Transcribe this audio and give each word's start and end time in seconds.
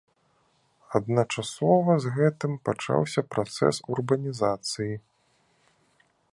Адначасова 0.99 1.91
з 2.07 2.15
гэтым 2.17 2.51
пачаўся 2.69 3.21
працэс 3.35 3.75
урбанізацыі. 3.97 4.91